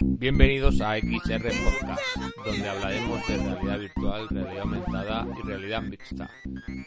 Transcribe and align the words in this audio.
Bienvenidos 0.00 0.80
a 0.80 0.96
XR 0.96 1.52
Podcast, 1.62 2.02
donde 2.44 2.68
hablaremos 2.68 3.26
de 3.28 3.36
realidad 3.36 3.78
virtual, 3.78 4.28
realidad 4.28 4.60
aumentada 4.62 5.26
y 5.38 5.46
realidad 5.46 5.82
mixta. 5.82 6.28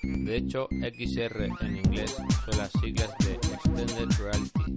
De 0.02 0.36
hecho, 0.36 0.68
XR 0.72 1.46
en 1.62 1.78
inglés 1.78 2.18
son 2.46 2.58
las 2.58 2.72
siglas 2.82 3.16
de 3.20 3.34
Extended 3.36 4.10
Reality, 4.20 4.76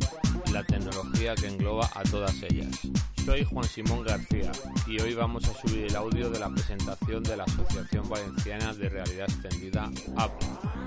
la 0.52 0.62
tecnología 0.62 1.34
que 1.34 1.48
engloba 1.48 1.90
a 1.94 2.04
todas 2.04 2.40
ellas. 2.44 2.80
Soy 3.24 3.44
Juan 3.44 3.64
Simón 3.64 4.04
García 4.04 4.52
y 4.86 5.00
hoy 5.00 5.14
vamos 5.14 5.48
a 5.48 5.54
subir 5.54 5.86
el 5.86 5.96
audio 5.96 6.30
de 6.30 6.38
la 6.38 6.50
presentación 6.50 7.24
de 7.24 7.36
la 7.36 7.44
Asociación 7.44 8.08
Valenciana 8.08 8.72
de 8.74 8.88
Realidad 8.88 9.28
Extendida, 9.28 9.90
APA. 10.16 10.79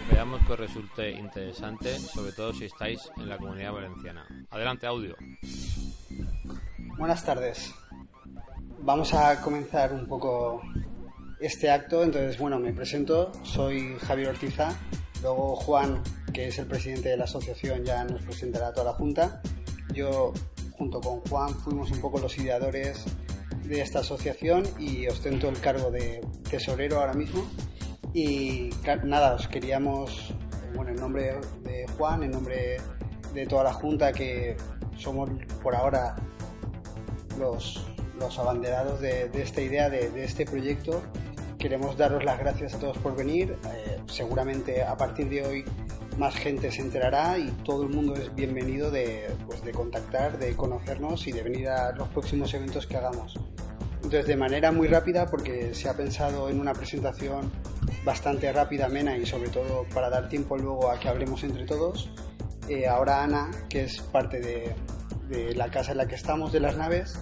Esperamos 0.00 0.40
que 0.46 0.52
os 0.52 0.58
resulte 0.58 1.10
interesante, 1.10 1.98
sobre 1.98 2.32
todo 2.32 2.52
si 2.52 2.66
estáis 2.66 3.00
en 3.16 3.28
la 3.28 3.38
comunidad 3.38 3.72
valenciana. 3.72 4.26
Adelante, 4.50 4.86
audio. 4.86 5.16
Buenas 6.98 7.24
tardes. 7.24 7.74
Vamos 8.80 9.14
a 9.14 9.40
comenzar 9.40 9.94
un 9.94 10.06
poco 10.06 10.60
este 11.40 11.70
acto. 11.70 12.02
Entonces, 12.02 12.38
bueno, 12.38 12.58
me 12.58 12.72
presento. 12.72 13.32
Soy 13.42 13.96
Javier 14.00 14.28
Ortiza. 14.28 14.76
Luego 15.22 15.56
Juan, 15.56 16.02
que 16.32 16.48
es 16.48 16.58
el 16.58 16.66
presidente 16.66 17.08
de 17.08 17.16
la 17.16 17.24
asociación, 17.24 17.84
ya 17.84 18.04
nos 18.04 18.22
presentará 18.22 18.72
toda 18.72 18.92
la 18.92 18.92
Junta. 18.92 19.40
Yo, 19.94 20.34
junto 20.72 21.00
con 21.00 21.20
Juan, 21.20 21.54
fuimos 21.54 21.90
un 21.90 22.00
poco 22.02 22.18
los 22.18 22.36
ideadores 22.36 23.06
de 23.64 23.80
esta 23.80 24.00
asociación 24.00 24.64
y 24.78 25.06
ostento 25.08 25.48
el 25.48 25.58
cargo 25.58 25.90
de 25.90 26.20
tesorero 26.50 27.00
ahora 27.00 27.14
mismo. 27.14 27.48
Y 28.16 28.70
nada, 29.04 29.34
os 29.34 29.46
queríamos, 29.46 30.32
bueno, 30.74 30.90
en 30.90 30.96
nombre 30.96 31.38
de 31.64 31.86
Juan, 31.98 32.22
en 32.22 32.30
nombre 32.30 32.78
de 33.34 33.46
toda 33.46 33.64
la 33.64 33.74
Junta, 33.74 34.10
que 34.10 34.56
somos 34.96 35.28
por 35.62 35.76
ahora 35.76 36.16
los, 37.38 37.86
los 38.18 38.38
abanderados 38.38 39.02
de, 39.02 39.30
esta 39.34 39.60
idea, 39.60 39.90
de, 39.90 40.24
este 40.24 40.46
proyecto, 40.46 41.02
queremos 41.58 41.98
daros 41.98 42.24
las 42.24 42.38
gracias 42.38 42.72
a 42.72 42.78
todos 42.78 42.96
por 42.96 43.14
venir. 43.14 43.54
Eh, 43.74 43.98
seguramente 44.06 44.82
a 44.82 44.96
partir 44.96 45.28
de 45.28 45.44
hoy 45.44 45.64
más 46.16 46.34
gente 46.36 46.72
se 46.72 46.80
enterará 46.80 47.36
y 47.36 47.50
todo 47.64 47.82
el 47.82 47.90
mundo 47.90 48.14
es 48.14 48.34
bienvenido 48.34 48.90
de, 48.90 49.26
pues, 49.44 49.62
de 49.62 49.72
contactar, 49.72 50.38
de 50.38 50.56
conocernos 50.56 51.26
y 51.26 51.32
de 51.32 51.42
venir 51.42 51.68
a 51.68 51.92
los 51.92 52.08
próximos 52.08 52.54
eventos 52.54 52.86
que 52.86 52.96
hagamos. 52.96 53.38
Entonces, 53.96 54.26
de 54.26 54.36
manera 54.36 54.72
muy 54.72 54.88
rápida, 54.88 55.26
porque 55.26 55.74
se 55.74 55.88
ha 55.90 55.94
pensado 55.94 56.48
en 56.48 56.60
una 56.60 56.72
presentación 56.72 57.50
bastante 58.06 58.50
rápida, 58.52 58.86
amena 58.86 59.18
y 59.18 59.26
sobre 59.26 59.50
todo 59.50 59.84
para 59.92 60.08
dar 60.08 60.28
tiempo 60.28 60.56
luego 60.56 60.90
a 60.90 60.98
que 60.98 61.08
hablemos 61.08 61.42
entre 61.42 61.66
todos, 61.66 62.08
eh, 62.68 62.86
ahora 62.86 63.24
Ana, 63.24 63.50
que 63.68 63.82
es 63.82 64.00
parte 64.00 64.40
de, 64.40 64.74
de, 65.28 65.54
la 65.56 65.68
casa 65.70 65.90
en 65.90 65.98
la 65.98 66.06
que 66.06 66.14
estamos, 66.14 66.52
de 66.52 66.60
las 66.60 66.76
naves, 66.76 67.18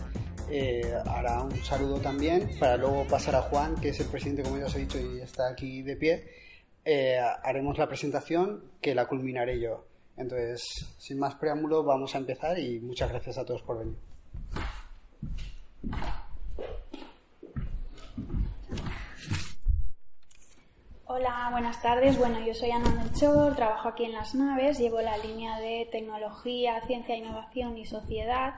eh, 0.51 0.95
hará 1.07 1.43
un 1.43 1.57
saludo 1.65 2.01
también 2.01 2.51
para 2.61 2.77
luego 2.77 3.07
pasar 3.07 3.35
a 3.35 3.43
Juan, 3.43 3.77
que 3.77 3.89
es 3.89 4.01
el 4.01 4.07
presidente, 4.09 4.43
como 4.43 4.59
ya 4.59 4.67
os 4.67 4.77
he 4.77 4.81
dicho, 4.81 4.99
y 5.01 5.21
está 5.21 5.49
aquí 5.49 5.83
de 5.83 5.97
pie. 5.97 6.29
Eh, 6.85 7.19
haremos 7.43 7.79
la 7.79 7.89
presentación 7.89 8.73
que 8.83 8.95
la 8.95 9.07
culminaré 9.07 9.59
yo. 9.59 9.87
Entonces, 10.19 10.63
sin 10.99 11.19
más 11.19 11.35
preámbulo, 11.37 11.83
vamos 11.83 12.15
a 12.15 12.19
empezar 12.19 12.59
y 12.59 12.79
muchas 12.81 13.09
gracias 13.09 13.39
a 13.39 13.45
todos 13.45 13.63
por 13.63 13.79
venir. 13.79 13.97
Hola, 21.17 21.47
buenas 21.53 21.81
tardes. 21.81 22.19
Bueno, 22.19 22.45
yo 22.45 22.55
soy 22.55 22.73
Ana 22.73 22.91
Melchor, 22.91 23.55
trabajo 23.55 23.89
aquí 23.89 24.05
en 24.05 24.15
las 24.15 24.35
naves, 24.35 24.81
llevo 24.81 25.01
la 25.01 25.17
línea 25.19 25.61
de 25.61 25.89
tecnología, 25.93 26.81
ciencia, 26.89 27.15
innovación 27.15 27.79
y 27.79 27.87
sociedad. 27.87 28.55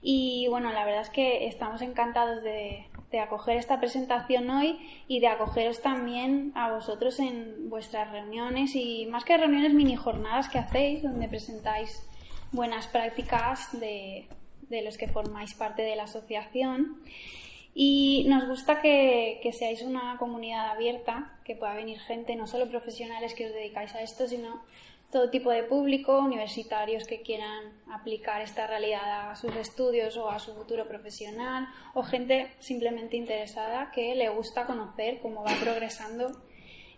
Y 0.00 0.46
bueno, 0.50 0.70
la 0.70 0.84
verdad 0.84 1.02
es 1.02 1.10
que 1.10 1.48
estamos 1.48 1.82
encantados 1.82 2.44
de, 2.44 2.86
acoger 3.20 3.56
esta 3.56 3.80
presentación 3.80 4.48
hoy 4.50 4.78
y 5.08 5.18
de 5.18 5.26
acogeros 5.26 5.82
también 5.82 6.52
a 6.54 6.70
vosotros 6.70 7.18
en 7.18 7.68
vuestras 7.68 8.12
reuniones 8.12 8.76
y 8.76 9.06
más 9.06 9.24
que 9.24 9.36
reuniones, 9.36 9.74
mini 9.74 9.96
jornadas 9.96 10.48
que 10.48 10.60
hacéis, 10.60 11.02
donde 11.02 11.26
presentáis 11.26 12.08
buenas 12.52 12.86
prácticas 12.86 13.68
de, 13.80 14.28
de 14.68 14.82
los 14.82 14.96
que 14.96 15.08
formáis 15.08 15.54
parte 15.54 15.82
de 15.82 15.96
la 15.96 16.04
asociación. 16.04 17.02
Y 17.74 18.24
nos 18.28 18.48
gusta 18.48 18.80
que, 18.80 19.40
seáis 19.52 19.82
una 19.82 20.16
comunidad 20.18 20.70
abierta, 20.70 21.38
que 21.44 21.54
pueda 21.54 21.74
venir 21.74 22.00
gente, 22.00 22.34
no 22.34 22.46
solo 22.46 22.68
profesionales 22.68 23.34
que 23.34 23.46
os 23.46 23.52
dedicáis 23.52 23.94
a 23.94 24.02
esto, 24.02 24.26
sino 24.26 24.62
todo 25.12 25.30
tipo 25.30 25.50
de 25.50 25.64
público, 25.64 26.18
universitarios 26.18 27.04
que 27.04 27.22
quieran 27.22 27.72
aplicar 27.90 28.42
esta 28.42 28.66
realidad 28.66 29.30
a 29.30 29.36
sus 29.36 29.54
estudios 29.56 30.16
o 30.16 30.30
a 30.30 30.38
su 30.38 30.54
futuro 30.54 30.86
profesional, 30.86 31.68
o 31.94 32.02
gente 32.02 32.52
simplemente 32.60 33.16
interesada 33.16 33.90
que 33.92 34.14
le 34.14 34.28
gusta 34.28 34.66
conocer 34.66 35.20
cómo 35.20 35.42
va 35.42 35.54
progresando 35.60 36.30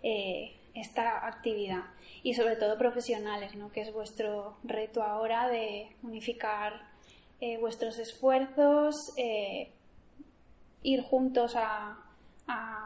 eh, 0.02 0.56
esta 0.74 1.26
actividad. 1.26 1.84
Y 2.22 2.34
sobre 2.34 2.56
todo 2.56 2.78
profesionales, 2.78 3.54
¿no? 3.56 3.72
que 3.72 3.80
es 3.80 3.92
vuestro 3.92 4.56
reto 4.62 5.02
ahora 5.02 5.48
de 5.48 5.88
unificar 6.02 6.90
eh, 7.40 7.58
vuestros 7.58 7.98
esfuerzos, 7.98 9.12
eh, 9.16 9.72
ir 10.82 11.02
juntos 11.02 11.54
a, 11.56 11.98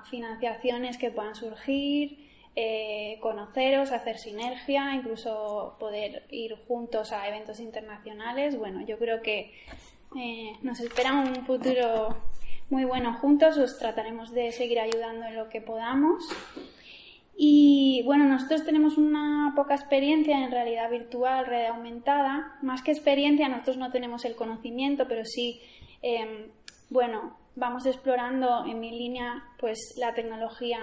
financiaciones 0.09 0.99
que 0.99 1.11
puedan 1.11 1.35
surgir, 1.35 2.29
eh, 2.55 3.19
conoceros, 3.21 3.91
hacer 3.91 4.19
sinergia, 4.19 4.95
incluso 4.95 5.77
poder 5.81 6.25
ir 6.31 6.55
juntos 6.69 7.11
a 7.11 7.27
eventos 7.27 7.59
internacionales. 7.59 8.57
Bueno, 8.57 8.87
yo 8.87 8.99
creo 8.99 9.21
que 9.23 9.53
eh, 10.17 10.53
nos 10.63 10.79
espera 10.79 11.15
un 11.15 11.45
futuro 11.45 12.17
muy 12.71 12.85
bueno 12.85 13.15
juntos, 13.15 13.59
os 13.59 13.79
trataremos 13.79 14.33
de 14.33 14.53
seguir 14.53 14.79
ayudando 14.79 15.27
en 15.27 15.35
lo 15.35 15.49
que 15.49 15.61
podamos. 15.61 16.25
Y 17.37 18.03
bueno, 18.05 18.25
nosotros 18.25 18.65
tenemos 18.65 18.97
una 18.97 19.53
poca 19.55 19.75
experiencia 19.75 20.43
en 20.43 20.51
realidad 20.51 20.91
virtual, 20.91 21.47
red 21.47 21.67
aumentada. 21.67 22.57
Más 22.63 22.83
que 22.83 22.93
experiencia, 22.93 23.49
nosotros 23.49 23.77
no 23.77 23.91
tenemos 23.91 24.25
el 24.25 24.37
conocimiento, 24.37 25.07
pero 25.07 25.25
sí, 25.25 25.61
eh, 26.01 26.51
bueno, 26.89 27.37
vamos 27.57 27.87
explorando 27.87 28.65
en 28.67 28.79
mi 28.79 28.91
línea 28.91 29.43
pues 29.59 29.95
la 29.97 30.15
tecnología 30.15 30.79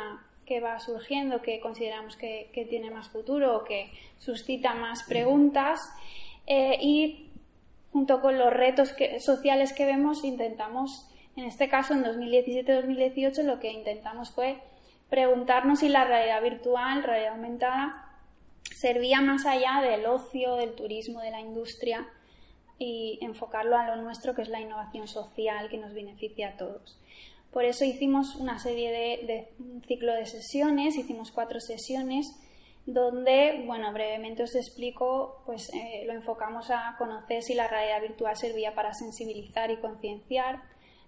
que 0.46 0.60
va 0.60 0.80
surgiendo, 0.80 1.42
que 1.42 1.60
consideramos 1.62 2.18
que, 2.18 2.68
tiene 2.70 2.92
más 2.92 3.10
futuro 3.10 3.58
o 3.58 3.64
que 3.64 3.92
suscita 4.18 4.74
más 4.74 5.04
preguntas 5.04 5.80
eh, 6.48 6.78
y 6.82 7.30
junto 7.94 8.20
con 8.20 8.38
los 8.38 8.52
retos 8.52 8.94
sociales 9.20 9.72
que 9.72 9.86
vemos 9.86 10.24
intentamos, 10.24 11.08
en 11.36 11.46
este 11.46 11.70
caso 11.70 11.94
en 11.94 12.04
2017-2018 12.04 13.44
lo 13.44 13.60
que 13.60 13.72
intentamos 13.72 14.32
fue 14.32 14.58
preguntarnos 15.10 15.80
si 15.80 15.90
la 15.90 16.06
realidad 16.06 16.42
virtual, 16.42 17.04
realidad 17.04 17.34
aumentada, 17.34 18.18
servía 18.76 19.22
más 19.22 19.46
allá 19.46 19.82
del 19.82 20.06
ocio, 20.08 20.56
del 20.56 20.74
turismo, 20.74 21.22
de 21.22 21.32
la 21.32 21.40
industria, 21.40 22.08
y 22.80 23.20
enfocarlo 23.22 23.78
a 23.78 23.88
lo 23.88 24.02
nuestro, 24.02 24.36
que 24.36 24.42
es 24.42 24.50
la 24.50 24.62
innovación 24.62 25.08
social 25.08 25.70
que 25.70 25.78
nos 25.78 25.94
beneficia 25.94 26.50
a 26.50 26.58
todos. 26.58 27.00
Por 27.52 27.66
eso 27.66 27.86
hicimos 27.86 28.36
una 28.36 28.58
serie 28.58 28.92
de, 28.92 29.54
un 29.60 29.84
ciclo 29.84 30.14
de 30.14 30.26
sesiones, 30.26 30.98
hicimos 30.98 31.32
cuatro 31.32 31.60
sesiones 31.60 32.36
donde, 32.86 33.64
bueno, 33.66 33.94
brevemente 33.94 34.44
os 34.44 34.56
explico, 34.56 35.42
pues 35.46 35.72
eh, 35.74 36.04
lo 36.06 36.14
enfocamos 36.14 36.70
a 36.70 36.96
conocer 36.98 37.42
si 37.42 37.54
la 37.54 37.68
realidad 37.68 38.02
virtual 38.02 38.36
servía 38.36 38.76
para 38.76 38.94
sensibilizar 38.94 39.72
y 39.72 39.78
concienciar 39.78 40.64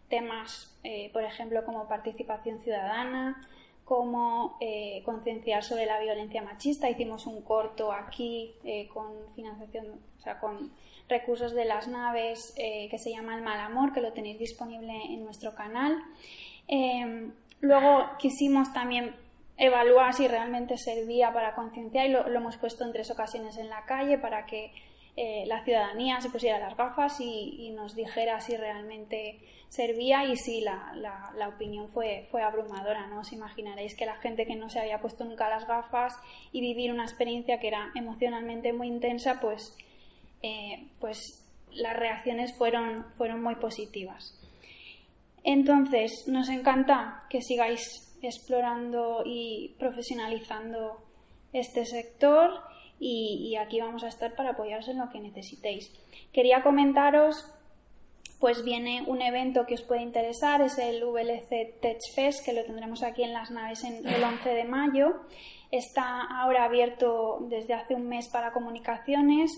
temas, 0.07 0.77
eh, 0.83 1.09
por 1.11 1.23
ejemplo, 1.23 1.65
como 1.65 1.87
participación 1.87 2.61
ciudadana, 2.61 3.41
como 3.85 4.57
eh, 4.59 5.01
concienciar 5.05 5.63
sobre 5.63 5.85
la 5.85 5.99
violencia 5.99 6.41
machista. 6.41 6.89
Hicimos 6.89 7.25
un 7.27 7.41
corto 7.43 7.93
aquí 7.93 8.53
con 8.93 9.13
financiación, 9.35 9.87
o 10.17 10.21
sea, 10.21 10.39
con 10.39 10.71
recursos 11.07 11.53
de 11.53 11.65
las 11.65 11.87
naves 11.87 12.53
eh, 12.57 12.87
que 12.89 12.97
se 12.97 13.11
llama 13.11 13.35
El 13.35 13.43
Mal 13.43 13.59
Amor, 13.59 13.93
que 13.93 14.01
lo 14.01 14.13
tenéis 14.13 14.39
disponible 14.39 14.93
en 15.09 15.23
nuestro 15.23 15.53
canal. 15.53 15.97
Em, 16.67 17.31
luego 17.61 18.05
quisimos 18.17 18.73
también 18.73 19.15
evaluar 19.57 20.13
si 20.13 20.27
realmente 20.27 20.77
servía 20.77 21.31
para 21.31 21.55
concienciar 21.55 22.07
y 22.07 22.09
lo, 22.09 22.27
hemos 22.27 22.57
puesto 22.57 22.83
en 22.83 22.91
tres 22.91 23.11
ocasiones 23.11 23.57
en 23.57 23.69
la 23.69 23.85
calle 23.85 24.17
para 24.17 24.45
que 24.45 24.71
eh, 25.17 25.45
la 25.47 25.63
ciudadanía 25.63 26.19
se 26.19 26.29
pusiera 26.29 26.59
las 26.59 26.75
gafas 26.75 27.19
y, 27.21 27.69
nos 27.71 27.95
dijera 27.95 28.41
si 28.41 28.57
realmente 28.57 29.39
servía 29.69 30.25
y 30.25 30.35
si 30.35 30.61
la, 30.61 31.31
opinión 31.47 31.87
fue, 31.89 32.27
fue 32.29 32.41
abrumadora. 32.43 33.07
¿no? 33.07 33.21
Os 33.21 33.31
imaginaréis 33.31 33.95
que 33.95 34.05
la 34.05 34.17
gente 34.17 34.45
que 34.45 34.55
no 34.55 34.69
se 34.69 34.79
había 34.79 34.99
puesto 34.99 35.23
nunca 35.23 35.49
las 35.49 35.67
gafas 35.67 36.13
y 36.51 36.61
vivir 36.61 36.91
una 36.91 37.03
experiencia 37.03 37.59
que 37.59 37.67
era 37.69 37.91
emocionalmente 37.95 38.73
muy 38.73 38.87
intensa, 38.87 39.39
pues 39.39 39.77
eh, 40.41 40.87
pues 40.99 41.43
las 41.71 41.95
reacciones 41.95 42.53
fueron, 42.57 43.05
fueron 43.15 43.41
muy 43.41 43.55
positivas. 43.55 44.37
Entonces, 45.43 46.27
nos 46.27 46.49
encanta 46.49 47.23
que 47.29 47.41
sigáis 47.41 48.17
explorando 48.21 49.23
y 49.25 49.75
profesionalizando 49.79 51.03
este 51.53 51.85
sector 51.85 52.51
y, 52.99 53.55
aquí 53.57 53.79
vamos 53.79 54.03
a 54.03 54.07
estar 54.07 54.35
para 54.35 54.51
apoyaros 54.51 54.87
en 54.87 54.99
lo 54.99 55.09
que 55.09 55.19
necesitéis. 55.19 55.91
Quería 56.31 56.63
comentaros 56.63 57.51
pues 58.39 58.63
viene 58.63 59.03
un 59.07 59.21
evento 59.21 59.65
que 59.65 59.75
os 59.75 59.81
puede 59.81 60.01
interesar, 60.01 60.61
es 60.61 60.77
el 60.77 61.03
VLC 61.03 61.79
Tech 61.81 61.97
Fest, 62.13 62.45
que 62.45 62.53
lo 62.53 62.63
tendremos 62.65 63.01
aquí 63.01 63.23
en 63.23 63.33
las 63.33 63.49
naves 63.49 63.83
en 63.85 64.05
el 64.05 64.23
11 64.23 64.49
de 64.49 64.65
mayo. 64.65 65.21
Está 65.71 66.21
ahora 66.21 66.65
abierto 66.65 67.39
desde 67.49 67.73
hace 67.73 67.95
un 67.95 68.07
mes 68.07 68.27
para 68.27 68.51
comunicaciones. 68.51 69.51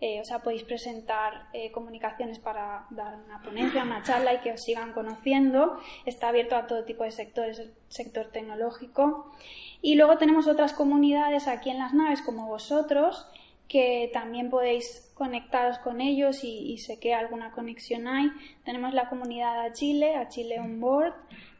Eh, 0.00 0.22
podéis 0.42 0.64
presentar 0.64 1.48
eh, 1.52 1.70
comunicaciones 1.72 2.38
para 2.38 2.86
dar 2.90 3.16
una 3.24 3.42
ponencia, 3.42 3.82
una 3.82 4.02
charla 4.02 4.34
y 4.34 4.38
que 4.38 4.52
os 4.52 4.62
sigan 4.62 4.92
conociendo. 4.92 5.78
Está 6.04 6.28
abierto 6.28 6.56
a 6.56 6.66
todo 6.66 6.84
tipo 6.84 7.04
de 7.04 7.10
sectores, 7.10 7.58
el 7.58 7.72
sector 7.88 8.26
tecnológico. 8.32 9.32
Y 9.80 9.94
luego 9.96 10.18
tenemos 10.18 10.46
otras 10.46 10.72
comunidades 10.72 11.48
aquí 11.48 11.70
en 11.70 11.78
las 11.78 11.94
naves 11.94 12.22
como 12.22 12.46
vosotros 12.48 13.26
que 13.68 14.10
también 14.12 14.50
podéis 14.50 15.10
conectaros 15.14 15.78
con 15.78 16.00
ellos 16.00 16.44
y, 16.44 16.76
sé 16.78 16.98
que 16.98 17.14
alguna 17.14 17.52
conexión 17.52 18.06
hay. 18.06 18.30
Tenemos 18.64 18.92
la 18.94 19.08
comunidad 19.08 19.60
a 19.60 19.72
Chile, 19.72 20.16
a 20.16 20.28
Chile 20.28 20.60
On 20.60 20.80
Board, 20.80 21.14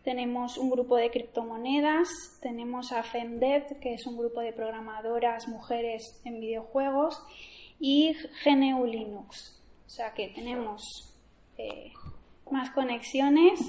tenemos 0.04 0.58
un 0.58 0.70
grupo 0.70 0.96
de 0.96 1.10
criptomonedas, 1.10 2.38
tenemos 2.42 2.92
a 2.92 3.02
FemDev, 3.02 3.80
que 3.80 3.94
es 3.94 4.06
un 4.06 4.18
grupo 4.18 4.40
de 4.40 4.52
programadoras 4.52 5.48
mujeres 5.48 6.20
en 6.24 6.40
videojuegos, 6.40 7.24
y 7.80 8.16
GNU 8.44 8.86
Linux. 8.86 9.60
O 9.86 9.90
sea 9.90 10.12
que 10.14 10.28
tenemos 10.28 11.14
eh, 11.56 11.92
más 12.50 12.70
conexiones 12.70 13.60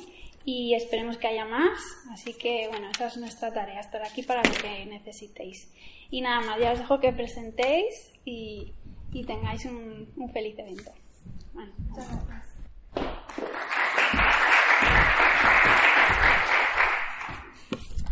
y 0.46 0.75
esperemos 0.75 1.18
que 1.18 1.28
haya 1.28 1.46
más. 1.46 1.80
Así 2.12 2.34
que, 2.34 2.68
bueno, 2.69 2.90
esa 2.90 3.07
es 3.07 3.18
nuestra 3.18 3.54
tarea, 3.54 3.80
estar 3.80 4.04
aquí 4.04 4.24
para 4.24 4.44
lo 4.44 4.56
que 4.56 4.86
necesitéis. 4.86 5.72
Y 6.12 6.22
nada 6.22 6.42
más, 6.42 6.60
ya 6.60 6.72
os 6.72 6.80
dejo 6.80 7.00
que 7.00 7.12
presentéis 7.12 8.12
y, 8.24 8.74
tengáis 9.25 9.66
un, 9.66 10.30
feliz 10.31 10.57
evento. 10.60 10.92
Bueno, 11.54 11.74
muchas 11.90 12.28
gracias. 12.28 12.46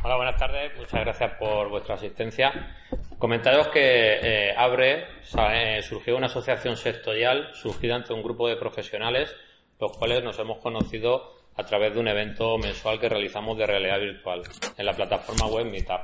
Hola, 0.03 0.17
buenas 0.17 0.37
tardes. 0.37 0.77
Muchas 0.77 0.99
gracias 0.99 1.31
por 1.39 1.69
vuestra 1.69 1.95
asistencia. 1.95 2.75
Comentaros 3.17 3.69
que 3.69 3.79
eh, 4.21 4.53
Abre 4.55 5.05
eh, 5.53 5.81
surgió 5.81 6.17
una 6.17 6.25
asociación 6.25 6.75
sectorial 6.75 7.53
surgida 7.53 7.95
ante 7.95 8.13
un 8.13 8.21
grupo 8.21 8.49
de 8.49 8.57
profesionales, 8.57 9.33
los 9.79 9.97
cuales 9.97 10.21
nos 10.21 10.37
hemos 10.39 10.57
conocido 10.57 11.33
a 11.55 11.63
través 11.63 11.93
de 11.93 12.01
un 12.01 12.09
evento 12.09 12.57
mensual 12.57 12.99
que 12.99 13.07
realizamos 13.07 13.57
de 13.57 13.65
realidad 13.65 13.99
virtual 13.99 14.41
en 14.77 14.85
la 14.85 14.93
plataforma 14.93 15.47
web 15.47 15.67
Meetup. 15.67 16.01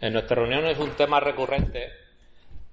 En 0.00 0.12
nuestra 0.12 0.36
reunión 0.36 0.64
es 0.66 0.78
un 0.78 0.90
tema 0.90 1.18
recurrente 1.18 2.02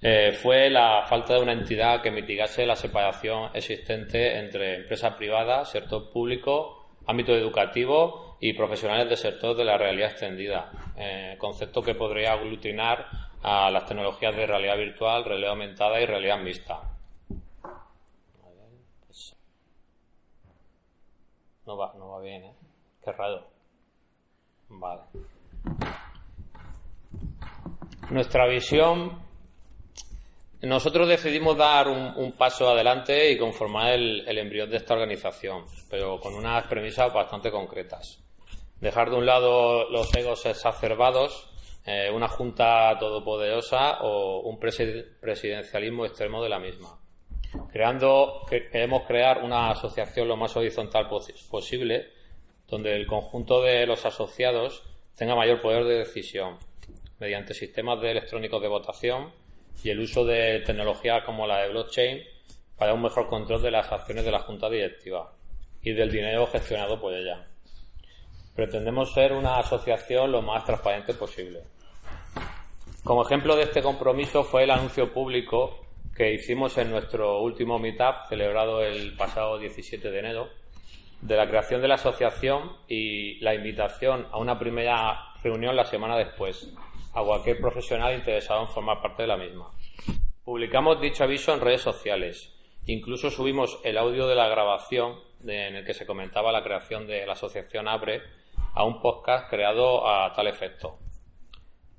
eh, 0.02 0.32
fue 0.32 0.70
la 0.70 1.04
falta 1.10 1.34
de 1.34 1.42
una 1.42 1.52
entidad 1.52 2.02
que 2.02 2.10
mitigase 2.10 2.66
la 2.66 2.76
separación 2.76 3.50
existente 3.54 4.38
entre 4.40 4.78
empresa 4.78 5.16
privada, 5.18 5.66
sector 5.66 6.10
público, 6.10 6.79
ámbito 7.10 7.34
educativo 7.34 8.38
y 8.40 8.54
profesionales 8.54 9.10
del 9.10 9.18
sector 9.18 9.56
de 9.58 9.66
la 9.66 9.78
realidad 9.78 10.12
extendida, 10.12 10.72
eh, 10.96 11.36
concepto 11.40 11.82
que 11.82 11.96
podría 11.96 12.34
aglutinar 12.34 13.08
a 13.42 13.72
las 13.72 13.86
tecnologías 13.86 14.36
de 14.36 14.46
realidad 14.46 14.78
virtual, 14.78 15.26
realidad 15.26 15.52
aumentada 15.52 16.00
y 16.00 16.06
realidad 16.06 16.40
mixta. 16.40 16.82
No 21.66 21.78
va, 21.78 21.94
no 21.98 22.10
va 22.10 22.22
bien, 22.22 22.44
¿eh? 22.46 22.54
Qué 23.04 23.12
raro. 23.12 23.48
Vale. 24.70 25.02
Nuestra 28.10 28.48
visión. 28.48 29.29
Nosotros 30.62 31.08
decidimos 31.08 31.58
dar 31.58 31.88
un, 31.88 32.34
paso 32.34 32.70
adelante 32.70 33.32
y 33.32 33.38
conformar 33.38 33.94
el, 33.94 34.38
embrión 34.38 34.70
de 34.70 34.78
esta 34.78 34.94
organización, 34.94 35.66
pero 35.90 36.20
con 36.20 36.36
unas 36.36 36.66
premisas 36.68 37.14
bastante 37.14 37.50
concretas. 37.50 38.20
Dejar 38.82 39.10
de 39.10 39.16
un 39.16 39.26
lado 39.26 39.90
los 39.90 40.14
egos 40.16 40.46
exacerbados, 40.46 41.50
eh, 41.86 42.12
una 42.14 42.28
junta 42.28 42.98
todopoderosa 43.00 44.02
o 44.02 44.42
un 44.42 44.60
presidencialismo 44.60 46.06
extremo 46.06 46.44
de 46.44 46.50
la 46.50 46.60
misma 46.60 47.00
creando, 47.72 48.46
queremos 48.50 49.04
crear 49.04 49.44
una 49.44 49.72
asociación 49.72 50.28
lo 50.28 50.38
más 50.38 50.56
horizontal 50.56 51.08
posible, 51.08 52.10
donde 52.68 52.96
el 52.96 53.08
conjunto 53.08 53.62
de 53.62 53.86
los 53.86 54.06
asociados 54.06 54.84
tenga 55.16 55.36
mayor 55.36 55.62
poder 55.62 55.86
de 55.86 56.00
decisión, 56.00 56.58
mediante 57.20 57.54
sistemas 57.54 58.00
de 58.02 58.12
electrónicos 58.12 58.62
de 58.62 58.68
votación 58.68 59.32
y 59.84 59.90
el 59.90 60.00
uso 60.00 60.26
de 60.26 60.60
tecnologías 60.66 61.24
como 61.24 61.48
la 61.48 61.60
de 61.60 61.70
blockchain 61.70 62.24
para 62.78 62.94
un 62.94 63.02
mejor 63.02 63.28
control 63.28 63.62
de 63.62 63.72
las 63.72 63.92
acciones 63.92 64.26
de 64.26 64.32
la 64.32 64.40
Junta 64.40 64.70
Directiva 64.70 65.34
y 65.82 65.94
del 65.94 66.12
dinero 66.12 66.48
gestionado 66.48 67.00
por 67.00 67.14
ella. 67.14 67.48
Pretendemos 68.56 69.14
ser 69.14 69.34
una 69.34 69.60
asociación 69.60 70.32
lo 70.32 70.42
más 70.42 70.66
transparente 70.66 71.14
posible. 71.14 71.62
Como 73.04 73.24
ejemplo 73.24 73.56
de 73.56 73.64
este 73.64 73.82
compromiso 73.82 74.44
fue 74.44 74.64
el 74.64 74.72
anuncio 74.72 75.14
público 75.14 75.86
que 76.16 76.34
hicimos 76.34 76.78
en 76.78 76.92
nuestro 76.92 77.42
último 77.42 77.80
meetup 77.80 78.28
celebrado 78.28 78.84
el 78.84 79.16
pasado 79.16 79.58
17 79.58 80.12
de 80.12 80.20
enero, 80.20 80.50
de 81.22 81.38
la 81.38 81.48
creación 81.48 81.82
de 81.82 81.88
la 81.88 81.96
asociación 81.96 82.74
y 82.88 83.40
la 83.40 83.56
invitación 83.56 84.28
a 84.32 84.38
una 84.38 84.60
primera 84.60 85.34
reunión 85.42 85.76
la 85.76 85.86
semana 85.86 86.18
después 86.18 86.74
a 87.14 87.24
cualquier 87.24 87.60
profesional 87.60 88.16
interesado 88.16 88.62
en 88.62 88.68
formar 88.68 89.02
parte 89.02 89.24
de 89.24 89.28
la 89.28 89.38
misma. 89.38 89.72
Publicamos 90.44 91.00
dicho 91.02 91.24
aviso 91.24 91.54
en 91.54 91.62
redes 91.62 91.82
sociales. 91.82 92.54
Incluso 92.86 93.30
subimos 93.30 93.80
el 93.84 93.98
audio 93.98 94.28
de 94.28 94.36
la 94.36 94.48
grabación 94.48 95.20
en 95.44 95.76
el 95.76 95.86
que 95.86 95.94
se 95.94 96.06
comentaba 96.06 96.52
la 96.52 96.64
creación 96.64 97.08
de 97.08 97.26
la 97.26 97.34
asociación 97.34 97.88
ABRE 97.88 98.22
a 98.74 98.84
un 98.84 99.02
podcast 99.02 99.50
creado 99.50 100.08
a 100.08 100.34
tal 100.34 100.48
efecto. 100.48 100.98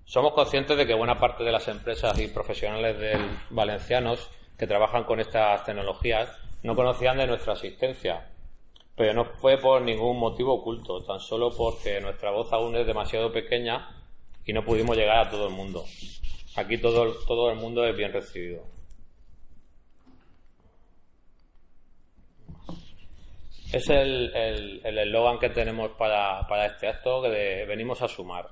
Somos 0.04 0.32
conscientes 0.32 0.76
de 0.76 0.86
que 0.86 0.94
buena 0.94 1.18
parte 1.18 1.44
de 1.44 1.52
las 1.52 1.68
empresas 1.68 2.18
y 2.18 2.28
profesionales 2.28 2.98
del 2.98 3.20
valencianos 3.50 4.28
que 4.58 4.66
trabajan 4.66 5.04
con 5.04 5.20
estas 5.20 5.64
tecnologías 5.64 6.36
no 6.62 6.74
conocían 6.74 7.16
de 7.16 7.26
nuestra 7.26 7.52
existencia, 7.52 8.28
pero 8.96 9.14
no 9.14 9.24
fue 9.24 9.56
por 9.58 9.80
ningún 9.82 10.18
motivo 10.18 10.54
oculto, 10.54 11.02
tan 11.04 11.20
solo 11.20 11.50
porque 11.56 12.00
nuestra 12.00 12.30
voz 12.32 12.52
aún 12.52 12.76
es 12.76 12.86
demasiado 12.86 13.32
pequeña 13.32 13.99
y 14.50 14.52
no 14.52 14.64
pudimos 14.64 14.96
llegar 14.96 15.18
a 15.18 15.30
todo 15.30 15.46
el 15.46 15.54
mundo. 15.54 15.84
Aquí 16.56 16.76
todo, 16.76 17.14
todo 17.24 17.52
el 17.52 17.56
mundo 17.56 17.86
es 17.86 17.96
bien 17.96 18.12
recibido. 18.12 18.64
Es 23.72 23.88
el 23.88 24.34
eslogan 24.84 25.34
el, 25.34 25.38
que 25.38 25.50
tenemos 25.50 25.92
para, 25.92 26.48
para 26.48 26.66
este 26.66 26.88
acto, 26.88 27.22
que 27.22 27.64
venimos 27.68 28.02
a 28.02 28.08
sumar 28.08 28.50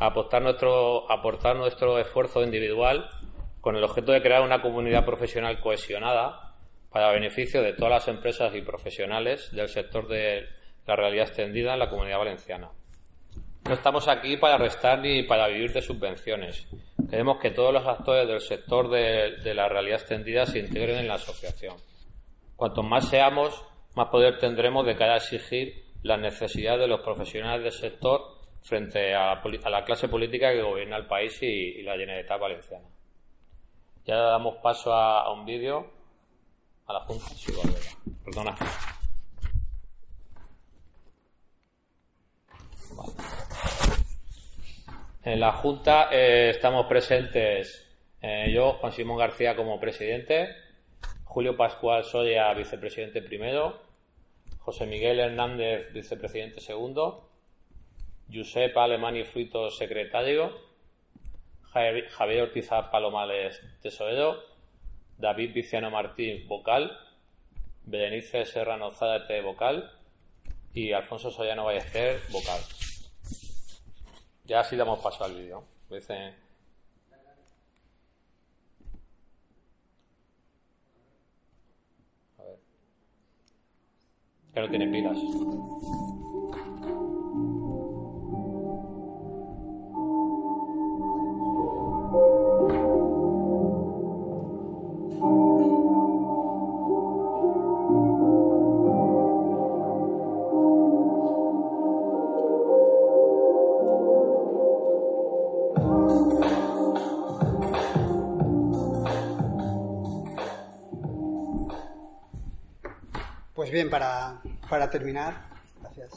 aportar 0.00 0.42
nuestro, 0.42 1.08
aportar 1.08 1.54
nuestro 1.54 1.98
esfuerzo 2.00 2.42
individual 2.42 3.08
con 3.60 3.76
el 3.76 3.84
objeto 3.84 4.10
de 4.10 4.22
crear 4.22 4.42
una 4.42 4.60
comunidad 4.60 5.04
profesional 5.04 5.60
cohesionada 5.60 6.56
para 6.90 7.12
beneficio 7.12 7.62
de 7.62 7.74
todas 7.74 7.92
las 7.92 8.08
empresas 8.08 8.52
y 8.56 8.62
profesionales 8.62 9.52
del 9.52 9.68
sector 9.68 10.08
de 10.08 10.48
la 10.86 10.96
realidad 10.96 11.28
extendida 11.28 11.74
en 11.74 11.78
la 11.78 11.88
comunidad 11.88 12.18
valenciana. 12.18 12.70
No 13.70 13.76
estamos 13.76 14.08
aquí 14.08 14.36
para 14.36 14.58
restar 14.58 14.98
ni 14.98 15.22
para 15.22 15.46
vivir 15.46 15.72
de 15.72 15.80
subvenciones. 15.80 16.66
Queremos 17.08 17.38
que 17.38 17.52
todos 17.52 17.72
los 17.72 17.86
actores 17.86 18.26
del 18.26 18.40
sector 18.40 18.90
de, 18.90 19.54
la 19.54 19.68
realidad 19.68 20.00
extendida 20.00 20.44
se 20.44 20.58
integren 20.58 20.98
en 20.98 21.06
la 21.06 21.14
asociación. 21.14 21.76
Cuanto 22.56 22.82
más 22.82 23.08
seamos, 23.08 23.64
más 23.94 24.08
poder 24.08 24.40
tendremos 24.40 24.84
de 24.86 24.96
cara 24.96 25.14
a 25.14 25.16
exigir 25.18 25.84
las 26.02 26.18
necesidades 26.18 26.80
de 26.80 26.88
los 26.88 27.02
profesionales 27.02 27.62
del 27.62 27.90
sector 27.90 28.40
frente 28.64 29.14
a, 29.14 29.40
la 29.70 29.84
clase 29.84 30.08
política 30.08 30.50
que 30.50 30.62
gobierna 30.62 30.96
el 30.96 31.06
país 31.06 31.40
y, 31.40 31.80
la 31.84 31.92
Generalitat 31.92 32.40
Valenciana. 32.40 32.88
Ya 34.04 34.16
damos 34.16 34.56
paso 34.56 34.92
a, 34.92 35.32
un 35.32 35.44
vídeo 35.46 35.92
a 36.88 36.92
la 36.92 37.00
Junta. 37.02 37.24
Sí, 37.36 37.52
Perdona. 38.24 38.56
En 45.30 45.38
la 45.38 45.52
Junta 45.52 46.08
eh, 46.10 46.50
estamos 46.50 46.86
presentes 46.86 47.88
eh, 48.20 48.50
yo, 48.52 48.72
Juan 48.72 48.90
Simón 48.90 49.16
García, 49.16 49.54
como 49.54 49.78
presidente, 49.78 50.56
Julio 51.22 51.56
Pascual 51.56 52.02
Soria, 52.02 52.52
vicepresidente 52.52 53.22
primero, 53.22 53.80
José 54.58 54.86
Miguel 54.86 55.20
Hernández, 55.20 55.92
vicepresidente 55.92 56.60
segundo, 56.60 57.30
Josep 58.28 58.76
Alemani 58.76 59.22
Fruito, 59.22 59.70
secretario, 59.70 60.52
Javier 61.62 62.42
Ortiz 62.42 62.68
Palomales, 62.90 63.62
tesorero, 63.80 64.42
David 65.16 65.54
Viciano 65.54 65.92
Martín, 65.92 66.48
vocal, 66.48 66.98
Berenice 67.84 68.46
Serrano 68.46 68.90
Zárate, 68.90 69.40
vocal, 69.42 69.92
y 70.74 70.90
Alfonso 70.90 71.30
Soriano 71.30 71.66
Ballester, 71.66 72.18
vocal. 72.32 72.58
Ya 74.50 74.58
así 74.58 74.74
damos 74.74 74.98
paso 74.98 75.22
al 75.22 75.32
vídeo. 75.32 75.62
veces... 75.88 76.34
A 82.36 82.42
ver. 82.42 82.58
Que 84.52 84.60
no 84.60 84.68
tiene 84.68 84.88
pilas. 84.88 85.18
Pues 113.60 113.70
bien, 113.70 113.90
para, 113.90 114.40
para 114.70 114.88
terminar, 114.88 115.50
gracias. 115.82 116.12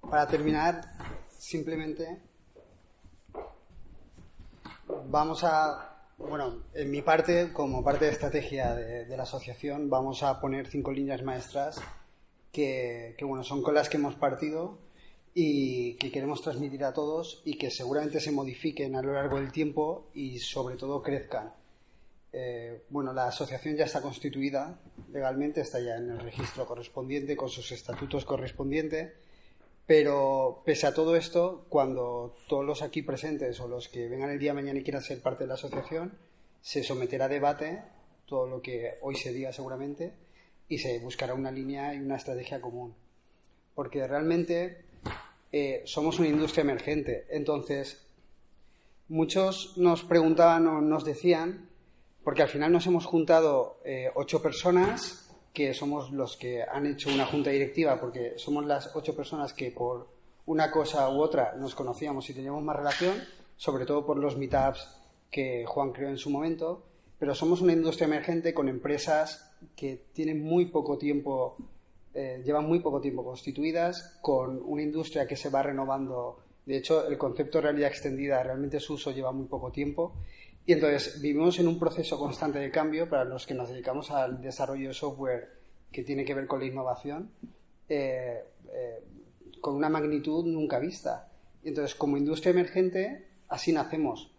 Para 0.00 0.28
terminar, 0.28 0.92
simplemente 1.28 2.20
vamos 5.08 5.42
a, 5.42 6.04
bueno, 6.18 6.62
en 6.72 6.88
mi 6.88 7.02
parte, 7.02 7.52
como 7.52 7.82
parte 7.82 8.04
de 8.04 8.12
estrategia 8.12 8.76
de, 8.76 9.16
la 9.16 9.24
asociación, 9.24 9.90
vamos 9.90 10.22
a 10.22 10.40
poner 10.40 10.68
cinco 10.68 10.92
líneas 10.92 11.24
maestras 11.24 11.80
que, 12.52 13.16
que, 13.18 13.24
bueno, 13.24 13.42
son 13.42 13.60
con 13.64 13.74
las 13.74 13.88
que 13.88 13.96
hemos 13.96 14.14
partido 14.14 14.78
y 15.34 15.94
que 15.94 16.12
queremos 16.12 16.42
transmitir 16.42 16.84
a 16.84 16.92
todos 16.92 17.42
y 17.44 17.58
que 17.58 17.72
seguramente 17.72 18.20
se 18.20 18.30
modifiquen 18.30 18.94
a 18.94 19.02
lo 19.02 19.14
largo 19.14 19.38
del 19.38 19.50
tiempo 19.50 20.06
y 20.14 20.38
sobre 20.38 20.76
todo 20.76 21.02
crezcan. 21.02 21.52
Eh, 22.32 22.84
bueno, 22.88 23.12
la 23.12 23.26
asociación 23.26 23.76
ya 23.76 23.84
está 23.84 24.00
constituida 24.00 24.80
legalmente, 25.12 25.60
está 25.60 25.80
ya 25.80 25.96
en 25.96 26.10
el 26.10 26.20
registro 26.20 26.66
correspondiente 26.66 27.36
con 27.36 27.50
sus 27.50 27.70
estatutos 27.72 28.24
correspondientes, 28.24 29.12
pero 29.86 30.62
pese 30.64 30.86
a 30.86 30.94
todo 30.94 31.16
esto, 31.16 31.66
cuando 31.68 32.36
todos 32.48 32.64
los 32.64 32.82
aquí 32.82 33.02
presentes 33.02 33.60
o 33.60 33.68
los 33.68 33.88
que 33.88 34.08
vengan 34.08 34.30
el 34.30 34.38
día 34.38 34.52
de 34.52 34.62
mañana 34.62 34.78
y 34.80 34.82
quieran 34.82 35.02
ser 35.02 35.20
parte 35.20 35.44
de 35.44 35.48
la 35.48 35.54
asociación, 35.54 36.16
se 36.62 36.82
someterá 36.82 37.26
a 37.26 37.28
debate 37.28 37.82
todo 38.26 38.46
lo 38.46 38.62
que 38.62 38.98
hoy 39.02 39.16
se 39.16 39.32
diga 39.32 39.52
seguramente 39.52 40.14
y 40.68 40.78
se 40.78 40.98
buscará 41.00 41.34
una 41.34 41.50
línea 41.50 41.94
y 41.94 41.98
una 41.98 42.16
estrategia 42.16 42.60
común. 42.60 42.94
Porque 43.74 44.06
realmente 44.06 44.84
eh, 45.50 45.82
somos 45.84 46.18
una 46.18 46.28
industria 46.28 46.62
emergente. 46.62 47.26
Entonces, 47.28 48.06
muchos 49.08 49.76
nos 49.76 50.02
preguntaban 50.04 50.66
o 50.66 50.80
nos 50.80 51.04
decían 51.04 51.68
porque 52.24 52.42
al 52.42 52.48
final 52.48 52.72
nos 52.72 52.86
hemos 52.86 53.04
juntado 53.04 53.78
eh, 53.84 54.10
ocho 54.14 54.40
personas, 54.42 55.30
que 55.52 55.74
somos 55.74 56.10
los 56.12 56.36
que 56.36 56.62
han 56.62 56.86
hecho 56.86 57.10
una 57.10 57.26
junta 57.26 57.50
directiva, 57.50 58.00
porque 58.00 58.34
somos 58.36 58.64
las 58.64 58.94
ocho 58.94 59.14
personas 59.14 59.52
que 59.52 59.70
por 59.70 60.08
una 60.46 60.70
cosa 60.70 61.08
u 61.10 61.20
otra 61.20 61.54
nos 61.58 61.74
conocíamos 61.74 62.28
y 62.30 62.34
teníamos 62.34 62.62
más 62.62 62.76
relación, 62.76 63.16
sobre 63.56 63.84
todo 63.84 64.06
por 64.06 64.16
los 64.16 64.36
meetups 64.36 64.88
que 65.30 65.64
Juan 65.66 65.92
creó 65.92 66.08
en 66.08 66.18
su 66.18 66.30
momento, 66.30 66.82
pero 67.18 67.34
somos 67.34 67.60
una 67.60 67.72
industria 67.72 68.06
emergente 68.06 68.54
con 68.54 68.68
empresas 68.68 69.52
que 69.76 70.06
tienen 70.12 70.42
muy 70.42 70.66
poco 70.66 70.98
tiempo, 70.98 71.56
eh, 72.14 72.42
llevan 72.44 72.66
muy 72.66 72.80
poco 72.80 73.00
tiempo 73.00 73.24
constituidas, 73.24 74.18
con 74.20 74.60
una 74.64 74.82
industria 74.82 75.26
que 75.26 75.36
se 75.36 75.50
va 75.50 75.62
renovando. 75.62 76.38
De 76.66 76.76
hecho, 76.76 77.06
el 77.06 77.18
concepto 77.18 77.58
de 77.58 77.62
realidad 77.62 77.90
extendida, 77.90 78.42
realmente 78.42 78.80
su 78.80 78.94
uso 78.94 79.10
lleva 79.10 79.32
muy 79.32 79.46
poco 79.46 79.70
tiempo 79.70 80.14
y 80.64 80.72
entonces 80.72 81.20
vivimos 81.20 81.58
en 81.58 81.68
un 81.68 81.78
proceso 81.78 82.18
constante 82.18 82.58
de 82.58 82.70
cambio 82.70 83.08
para 83.08 83.24
los 83.24 83.46
que 83.46 83.54
nos 83.54 83.68
dedicamos 83.68 84.10
al 84.10 84.40
desarrollo 84.40 84.88
de 84.88 84.94
software 84.94 85.50
que 85.90 86.04
tiene 86.04 86.24
que 86.24 86.34
ver 86.34 86.46
con 86.46 86.60
la 86.60 86.66
innovación, 86.66 87.30
eh, 87.88 88.44
eh, 88.72 89.04
con 89.60 89.74
una 89.74 89.88
magnitud 89.88 90.46
nunca 90.46 90.78
vista. 90.78 91.28
Y 91.62 91.68
entonces, 91.68 91.94
como 91.94 92.16
industria 92.16 92.50
emergente, 92.50 93.28
así 93.48 93.72
nacemos. 93.72 94.30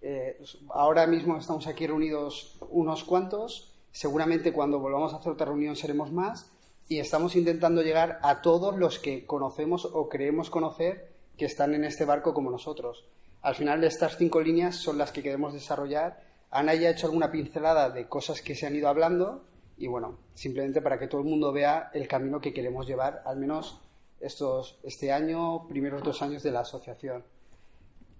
Eh, 0.00 0.42
ahora 0.70 1.06
mismo 1.06 1.36
estamos 1.36 1.66
aquí 1.66 1.86
reunidos 1.86 2.58
unos 2.70 3.04
cuantos, 3.04 3.74
seguramente 3.92 4.52
cuando 4.52 4.78
volvamos 4.78 5.12
a 5.12 5.16
hacer 5.16 5.32
otra 5.32 5.46
reunión 5.46 5.76
seremos 5.76 6.12
más, 6.12 6.50
y 6.88 6.98
estamos 6.98 7.36
intentando 7.36 7.82
llegar 7.82 8.18
a 8.22 8.42
todos 8.42 8.76
los 8.76 8.98
que 8.98 9.26
conocemos 9.26 9.84
o 9.84 10.08
creemos 10.08 10.50
conocer 10.50 11.12
que 11.36 11.44
están 11.44 11.74
en 11.74 11.84
este 11.84 12.04
barco 12.04 12.32
como 12.32 12.50
nosotros. 12.50 13.04
Al 13.46 13.54
final, 13.54 13.84
estas 13.84 14.16
cinco 14.16 14.40
líneas 14.40 14.74
son 14.74 14.98
las 14.98 15.12
que 15.12 15.22
queremos 15.22 15.52
desarrollar. 15.52 16.20
Ana 16.50 16.74
ya 16.74 16.88
ha 16.88 16.90
hecho 16.90 17.06
alguna 17.06 17.30
pincelada 17.30 17.90
de 17.90 18.08
cosas 18.08 18.42
que 18.42 18.56
se 18.56 18.66
han 18.66 18.74
ido 18.74 18.88
hablando 18.88 19.44
y, 19.78 19.86
bueno, 19.86 20.18
simplemente 20.34 20.82
para 20.82 20.98
que 20.98 21.06
todo 21.06 21.20
el 21.20 21.28
mundo 21.28 21.52
vea 21.52 21.92
el 21.94 22.08
camino 22.08 22.40
que 22.40 22.52
queremos 22.52 22.88
llevar, 22.88 23.22
al 23.24 23.36
menos 23.36 23.80
este 24.18 25.12
año, 25.12 25.68
primeros 25.68 26.02
dos 26.02 26.22
años 26.22 26.42
de 26.42 26.50
la 26.50 26.62
asociación. 26.62 27.22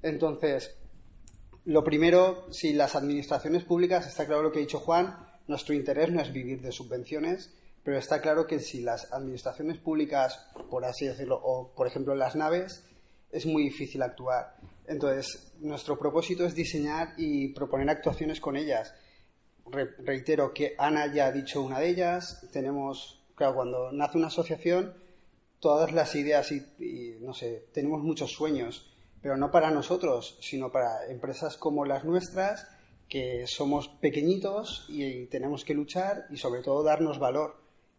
Entonces, 0.00 0.76
lo 1.64 1.82
primero, 1.82 2.46
si 2.52 2.72
las 2.72 2.94
administraciones 2.94 3.64
públicas, 3.64 4.06
está 4.06 4.26
claro 4.26 4.42
lo 4.42 4.52
que 4.52 4.60
ha 4.60 4.60
dicho 4.60 4.78
Juan, 4.78 5.26
nuestro 5.48 5.74
interés 5.74 6.12
no 6.12 6.20
es 6.20 6.32
vivir 6.32 6.62
de 6.62 6.70
subvenciones, 6.70 7.52
pero 7.82 7.98
está 7.98 8.20
claro 8.20 8.46
que 8.46 8.60
si 8.60 8.80
las 8.80 9.12
administraciones 9.12 9.78
públicas, 9.78 10.46
por 10.70 10.84
así 10.84 11.04
decirlo, 11.04 11.40
o 11.42 11.72
por 11.74 11.88
ejemplo 11.88 12.14
las 12.14 12.36
naves, 12.36 12.84
es 13.32 13.44
muy 13.44 13.64
difícil 13.64 14.02
actuar. 14.02 14.54
Entonces, 14.88 15.52
nuestro 15.60 15.98
propósito 15.98 16.44
es 16.44 16.54
diseñar 16.54 17.14
y 17.16 17.48
proponer 17.48 17.90
actuaciones 17.90 18.40
con 18.40 18.56
ellas. 18.56 18.94
reitero 19.66 20.54
que 20.54 20.74
Ana 20.78 21.12
ya 21.12 21.26
ha 21.26 21.32
dicho 21.32 21.62
una 21.62 21.80
de 21.80 21.88
ellas. 21.88 22.46
Tenemos, 22.52 23.24
claro, 23.34 23.56
cuando 23.56 23.92
nace 23.92 24.18
una 24.18 24.28
asociación, 24.28 24.94
todas 25.58 25.92
las 25.92 26.14
ideas 26.14 26.52
y, 26.52 27.16
no 27.20 27.34
sé, 27.34 27.66
tenemos 27.72 28.02
muchos 28.02 28.32
sueños, 28.32 28.94
pero 29.20 29.36
no 29.36 29.50
para 29.50 29.70
nosotros, 29.70 30.38
sino 30.40 30.70
para 30.70 31.06
empresas 31.08 31.56
como 31.56 31.84
las 31.84 32.04
nuestras, 32.04 32.68
que 33.08 33.46
somos 33.46 33.88
pequeñitos 33.88 34.86
y, 34.88 35.26
tenemos 35.26 35.64
que 35.64 35.74
luchar 35.74 36.26
y 36.30 36.36
sobre 36.36 36.62
todo 36.62 36.82
darnos 36.82 37.18
valor. 37.18 37.56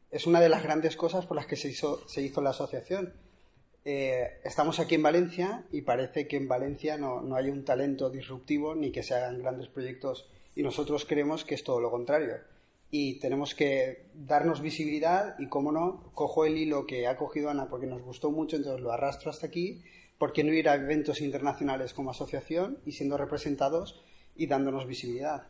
Es 0.09 0.25
una 0.25 0.39
de 0.39 0.49
las 0.49 0.63
grandes 0.63 0.95
cosas 0.95 1.25
por 1.25 1.35
las 1.35 1.47
que 1.47 1.57
se 1.57 1.69
hizo, 1.69 2.07
se 2.07 2.21
hizo 2.21 2.41
la 2.41 2.51
asociación 2.51 3.13
eh, 3.89 4.41
estamos 4.43 4.81
aquí 4.81 4.95
en 4.95 5.03
Valencia 5.03 5.63
y 5.71 5.83
parece 5.83 6.27
que 6.27 6.35
en 6.35 6.49
Valencia 6.49 6.97
no, 6.97 7.21
no, 7.21 7.37
hay 7.37 7.49
un 7.49 7.63
talento 7.63 8.09
disruptivo 8.09 8.75
ni 8.75 8.91
que 8.91 9.01
se 9.01 9.13
hagan 9.13 9.39
grandes 9.39 9.69
proyectos 9.69 10.27
y 10.55 10.61
nosotros 10.61 11.05
creemos 11.05 11.45
que 11.45 11.55
es 11.55 11.63
todo 11.63 11.79
lo 11.79 11.89
contrario. 11.89 12.35
Y 12.91 13.17
tenemos 13.19 13.55
que 13.55 14.07
darnos 14.13 14.59
visibilidad 14.59 15.39
y, 15.39 15.47
cómo 15.47 15.71
no, 15.71 16.11
cojo 16.15 16.43
el 16.43 16.57
hilo 16.57 16.85
que 16.85 17.07
ha 17.07 17.15
cogido 17.15 17.49
Ana 17.49 17.69
porque 17.69 17.87
nos 17.87 18.01
gustó 18.01 18.29
mucho, 18.29 18.57
entonces 18.57 18.81
lo 18.81 18.91
arrastro 18.91 19.31
hasta 19.31 19.47
aquí. 19.47 19.81
¿Por 20.17 20.33
qué 20.33 20.43
no 20.43 20.51
ir 20.51 20.67
a 20.67 20.75
eventos 20.75 21.21
internacionales 21.21 21.93
como 21.93 22.11
asociación 22.11 22.79
y 22.85 22.91
siendo 22.91 23.15
representados 23.15 24.03
y 24.35 24.47
dándonos 24.47 24.85
visibilidad? 24.85 25.47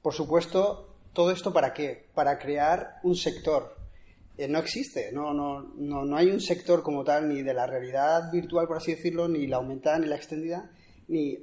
Por 0.00 0.14
supuesto, 0.14 0.96
¿todo 1.12 1.30
esto 1.30 1.52
para 1.52 1.74
qué? 1.74 2.06
Para 2.14 2.38
crear 2.38 3.00
un 3.02 3.16
sector, 3.16 3.83
eh, 4.36 4.48
no 4.48 4.58
existe, 4.58 5.12
no, 5.12 5.32
no, 5.32 5.60
no, 5.76 6.04
no 6.04 6.16
hay 6.16 6.28
un 6.28 6.40
sector 6.40 6.82
como 6.82 7.04
tal 7.04 7.28
ni 7.28 7.42
de 7.42 7.54
la 7.54 7.66
realidad 7.66 8.32
virtual, 8.32 8.66
por 8.66 8.78
así 8.78 8.92
decirlo, 8.92 9.28
ni 9.28 9.46
la 9.46 9.58
aumentada 9.58 9.98
ni 10.00 10.08
la 10.08 10.16
extendida, 10.16 10.72
ni, 11.06 11.38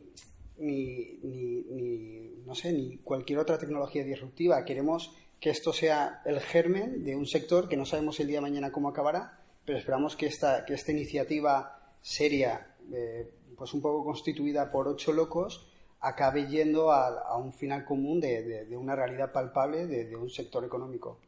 ni, 0.58 1.18
ni, 1.24 2.44
no 2.46 2.54
sé, 2.54 2.74
ni 2.74 2.98
cualquier 2.98 3.40
otra 3.40 3.58
tecnología 3.58 4.04
disruptiva. 4.04 4.66
Queremos 4.66 5.16
que 5.40 5.52
esto 5.52 5.72
sea 5.72 6.22
el 6.26 6.42
germen 6.42 7.06
de 7.06 7.16
un 7.16 7.26
sector 7.26 7.70
que 7.70 7.78
no 7.78 7.86
sabemos 7.86 8.20
el 8.20 8.28
día 8.28 8.38
de 8.38 8.42
mañana 8.42 8.74
cómo 8.74 8.90
acabará, 8.90 9.40
pero 9.66 9.78
esperamos 9.78 10.18
que 10.18 10.26
esta, 10.26 10.66
que 10.66 10.74
esta 10.74 10.92
iniciativa 10.92 11.80
seria, 12.02 12.76
eh, 12.92 13.32
pues 13.56 13.74
un 13.74 13.82
poco 13.82 14.04
constituida 14.04 14.70
por 14.70 14.90
ocho 14.90 15.14
locos, 15.14 15.66
acabe 16.02 16.48
yendo 16.48 16.92
a, 16.92 17.38
un 17.38 17.54
final 17.54 17.86
común 17.86 18.20
de, 18.20 18.66
de, 18.66 18.76
una 18.76 18.96
realidad 18.96 19.32
palpable 19.32 19.86
de 19.86 20.14
un 20.16 20.30
sector 20.30 20.66
económico. 20.66 21.20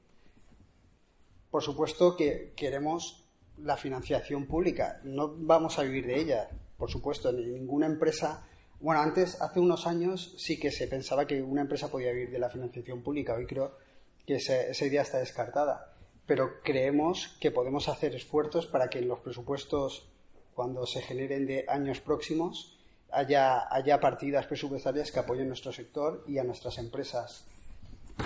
Por 1.53 1.62
supuesto 1.62 2.15
que 2.17 2.51
queremos 2.55 3.29
la 3.60 3.77
financiación 3.77 4.48
pública, 4.48 5.00
no 5.03 5.36
vamos 5.38 5.77
a 5.77 5.83
vivir 5.83 6.07
de 6.07 6.19
ella, 6.19 6.50
por 6.79 6.89
supuesto, 6.89 7.31
ninguna 7.31 7.86
empresa. 7.86 8.48
Bueno, 8.79 9.01
antes, 9.01 9.39
hace 9.39 9.60
unos 9.60 9.86
años, 9.86 10.33
sí 10.39 10.60
que 10.60 10.72
se 10.72 10.88
pensaba 10.88 11.27
que 11.27 11.43
una 11.43 11.62
empresa 11.62 11.91
podía 11.91 12.12
vivir 12.12 12.31
de 12.31 12.39
la 12.39 12.50
financiación 12.50 13.03
pública. 13.03 13.36
Hoy 13.36 13.45
creo 13.45 13.77
que 14.25 14.38
esa, 14.38 14.83
idea 14.83 15.03
está 15.03 15.19
descartada. 15.19 15.93
Pero 16.25 16.60
creemos 16.63 17.38
que 17.39 17.51
podemos 17.51 17.88
hacer 17.88 18.15
esfuerzos 18.15 18.65
para 18.65 18.88
que 18.88 18.98
en 18.98 19.07
los 19.07 19.19
presupuestos, 19.19 20.10
cuando 20.55 20.88
se 20.88 21.03
generen 21.03 21.45
de 21.45 21.65
años 21.67 22.01
próximos, 22.01 22.79
haya, 23.12 23.72
haya 23.72 24.00
partidas 24.00 24.48
presupuestarias 24.48 25.12
que 25.12 25.19
apoyen 25.19 25.50
nuestro 25.50 25.72
sector 25.72 26.24
y 26.27 26.39
a 26.39 26.43
nuestras 26.43 26.79
empresas. 26.79 27.45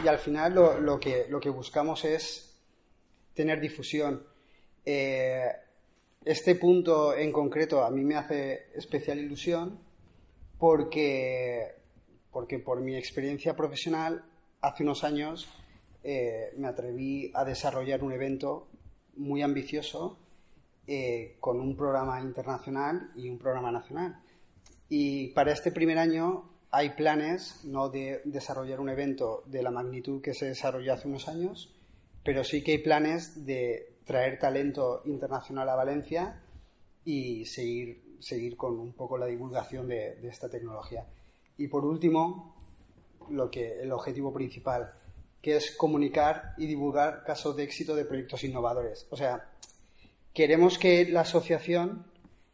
Y 0.01 0.07
al 0.07 0.17
final 0.17 0.53
lo, 0.53 0.98
que, 1.01 1.25
lo 1.27 1.41
que 1.41 1.50
buscamos 1.50 2.05
es 2.05 2.47
tener 3.38 3.62
difusión. 3.62 4.24
Eh, 4.84 5.50
este 6.25 6.56
punto 6.56 7.15
en 7.15 7.32
concreto 7.32 7.84
a 7.84 7.91
mí 7.91 8.03
me 8.03 8.15
hace 8.15 8.65
especial 8.75 9.20
ilusión 9.20 9.79
porque, 10.58 11.75
porque 12.32 12.60
por 12.60 12.82
mi 12.82 12.98
experiencia 12.98 13.56
profesional 13.56 14.25
hace 14.60 14.84
unos 14.84 15.03
años 15.03 15.48
eh, 16.03 16.51
me 16.58 16.67
atreví 16.67 17.32
a 17.34 17.46
desarrollar 17.46 18.03
un 18.03 18.12
evento 18.12 18.67
muy 19.15 19.41
ambicioso 19.41 20.17
eh, 20.88 21.38
con 21.39 21.60
un 21.60 21.77
programa 21.77 22.20
internacional 22.20 23.12
y 23.15 23.29
un 23.29 23.38
programa 23.38 23.72
nacional. 23.72 24.20
Y 24.89 25.27
para 25.29 25.51
este 25.51 25.72
primer 25.72 26.00
año 26.00 26.50
hay 26.72 26.91
planes 26.91 27.63
no 27.65 27.89
de 27.89 28.22
desarrollar 28.25 28.79
un 28.79 28.89
evento 28.89 29.44
de 29.46 29.62
la 29.62 29.72
magnitud 29.72 30.22
que 30.22 30.34
se 30.34 30.48
desarrolló 30.48 30.94
hace 30.94 31.08
unos 31.08 31.27
años, 31.27 31.76
pero 32.27 32.43
sí 32.43 32.62
que 32.62 32.74
hay 32.74 32.77
planes 32.79 33.46
de 33.46 34.00
traer 34.03 34.38
talento 34.38 35.01
internacional 35.05 35.69
a 35.69 35.75
Valencia 35.75 36.43
y 37.05 37.46
seguir, 37.46 38.17
seguir 38.19 38.57
con 38.57 38.77
un 38.77 38.91
poco 38.91 39.17
la 39.17 39.27
divulgación 39.27 39.88
de, 39.88 40.19
esta 40.27 40.50
tecnología. 40.50 41.05
Y 41.57 41.69
por 41.69 41.86
último, 41.86 42.53
lo 43.29 43.50
que, 43.50 43.81
el 43.81 43.93
objetivo 43.93 44.34
principal, 44.34 44.93
que 45.41 45.55
es 45.55 45.72
comunicar 45.72 46.53
y 46.57 46.67
divulgar 46.67 47.24
casos 47.24 47.55
de 47.55 47.63
éxito 47.63 47.96
de 47.96 48.03
proyectos 48.03 48.43
innovadores. 48.43 49.07
O 49.10 49.15
sea, 49.15 49.50
queremos 50.34 50.77
que 50.77 51.05
la 51.10 51.22
asociación 51.22 52.07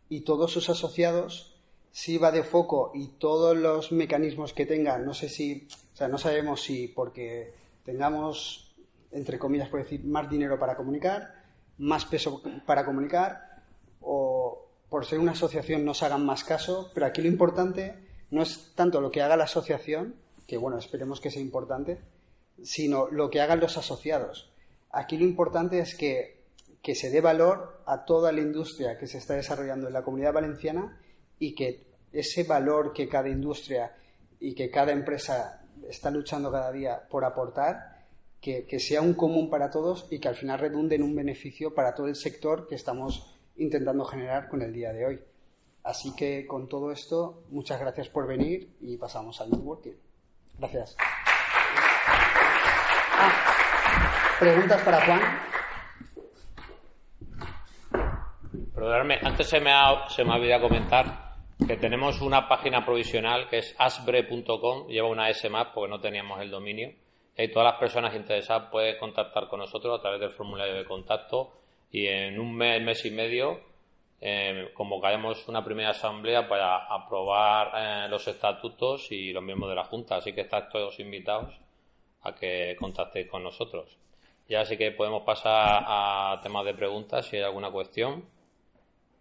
y 0.08 0.22
todos 0.22 0.52
sus 0.52 0.70
asociados 0.70 1.60
sirva 1.92 2.32
de 2.32 2.44
foco 2.44 2.92
y 2.94 3.08
todos 3.18 3.58
los 3.58 3.92
mecanismos 3.92 4.54
que 4.54 4.68
tengan, 4.68 5.04
no 5.04 5.16
sé 5.16 5.30
si, 5.30 5.68
o 5.96 5.98
sea, 5.98 6.08
no 6.08 6.20
sabemos 6.20 6.62
si 6.62 6.90
porque 6.90 7.56
tengamos, 7.84 8.73
entre 9.14 9.40
comillas, 9.40 9.70
por 9.70 9.82
decir, 9.82 10.04
más 10.04 10.30
dinero 10.30 10.60
para 10.60 10.76
comunicar, 10.76 11.34
más 11.78 12.06
peso 12.06 12.42
para 12.66 12.86
comunicar, 12.86 13.64
o 14.02 14.68
por 14.90 15.06
ser 15.06 15.20
una 15.20 15.32
asociación 15.32 15.86
nos 15.86 16.04
hagan 16.04 16.26
más 16.26 16.44
caso, 16.44 16.92
pero 16.94 17.06
aquí 17.06 17.22
lo 17.22 17.28
importante 17.28 17.96
no 18.32 18.42
es 18.42 18.74
tanto 18.76 19.02
lo 19.02 19.12
que 19.12 19.22
haga 19.22 19.38
la 19.38 19.46
asociación, 19.46 20.16
que 20.48 20.58
bueno, 20.58 20.78
esperemos 20.78 21.22
que 21.22 21.32
sea 21.32 21.42
importante, 21.42 22.00
sino 22.62 23.08
lo 23.10 23.30
que 23.30 23.42
hagan 23.42 23.60
los 23.60 23.78
asociados. 23.78 24.52
Aquí 24.92 25.18
lo 25.18 25.26
importante 25.26 25.80
es 25.80 25.96
que, 25.96 26.44
que 26.82 26.96
se 26.96 27.10
dé 27.10 27.22
valor 27.22 27.82
a 27.86 28.06
toda 28.06 28.32
la 28.32 28.42
industria 28.42 28.98
que 28.98 29.08
se 29.08 29.18
está 29.18 29.36
desarrollando 29.36 29.88
en 29.88 29.94
la 29.94 30.04
comunidad 30.04 30.34
valenciana 30.34 31.00
y 31.40 31.56
que 31.56 31.86
ese 32.12 32.44
valor 32.44 32.94
que 32.94 33.10
cada 33.10 33.30
industria 33.30 33.96
y 34.40 34.54
que 34.54 34.70
cada 34.70 34.92
empresa 34.92 35.64
está 35.90 36.12
luchando 36.12 36.52
cada 36.52 36.72
día 36.72 37.02
por 37.10 37.26
aportar, 37.26 37.93
que, 38.44 38.80
sea 38.80 39.02
un 39.02 39.14
común 39.14 39.50
para 39.50 39.70
todos 39.70 40.06
y 40.12 40.20
que 40.20 40.28
al 40.28 40.36
final 40.36 40.60
redunde 40.60 40.96
en 40.96 41.04
un 41.04 41.16
beneficio 41.16 41.74
para 41.74 41.96
todo 41.96 42.08
el 42.08 42.18
sector 42.18 42.68
que 42.68 42.76
estamos 42.76 43.34
intentando 43.56 44.04
generar 44.04 44.50
con 44.50 44.62
el 44.62 44.74
día 44.74 44.92
de 44.92 45.06
hoy. 45.06 45.22
Así 45.84 46.14
que 46.14 46.46
con 46.46 46.68
todo 46.68 46.92
esto, 46.92 47.46
muchas 47.50 47.80
gracias 47.80 48.10
por 48.10 48.28
venir 48.28 48.76
y 48.82 48.98
pasamos 48.98 49.40
al 49.40 49.50
networking. 49.50 49.94
Gracias. 50.60 50.98
Ah, 53.16 53.32
¿Preguntas 54.42 54.82
para 54.82 55.06
Juan? 55.06 55.22
Perdóname, 58.76 59.20
antes 59.24 59.48
se 59.48 59.62
me 59.62 59.72
ha, 59.72 60.10
se 60.10 60.26
me 60.26 60.60
comentar 60.60 61.36
que 61.66 61.78
tenemos 61.78 62.20
una 62.20 62.50
página 62.50 62.84
provisional 62.84 63.48
que 63.48 63.60
es 63.60 63.74
asbre.com, 63.78 64.88
lleva 64.88 65.08
una 65.08 65.30
S 65.30 65.50
más 65.50 65.68
porque 65.74 65.90
no 65.90 66.02
teníamos 66.02 66.42
el 66.42 66.52
dominio. 66.52 66.92
Y 67.38 67.48
todas 67.48 67.72
las 67.72 67.80
personas 67.80 68.16
interesadas 68.16 68.70
pueden 68.70 68.98
contactar 68.98 69.48
con 69.48 69.60
nosotros 69.60 69.98
a 69.98 70.02
través 70.02 70.20
del 70.20 70.30
formulario 70.30 70.76
de 70.76 70.86
contacto 70.86 71.52
y 71.92 72.08
en 72.08 72.40
un 72.40 72.56
mes, 72.56 72.82
mes 72.82 73.06
y 73.06 73.12
medio 73.12 73.62
eh, 74.22 74.72
convocaremos 74.74 75.48
una 75.50 75.66
primera 75.66 75.90
asamblea 75.90 76.48
para 76.48 76.78
aprobar 76.78 77.72
eh, 77.76 78.08
los 78.10 78.28
estatutos 78.28 79.12
y 79.12 79.34
los 79.34 79.44
miembros 79.44 79.70
de 79.70 79.76
la 79.76 79.84
Junta. 79.84 80.18
Así 80.18 80.34
que 80.34 80.42
estáis 80.42 80.70
todos 80.70 81.00
invitados 81.00 81.54
a 82.22 82.34
que 82.34 82.76
contactéis 82.80 83.28
con 83.28 83.44
nosotros. 83.44 83.98
Ya 84.48 84.64
sí 84.66 84.78
que 84.78 84.92
podemos 84.92 85.24
pasar 85.24 85.84
a 85.88 86.40
temas 86.42 86.66
de 86.66 86.74
preguntas 86.74 87.26
si 87.26 87.38
hay 87.38 87.44
alguna 87.44 87.72
cuestión 87.72 88.26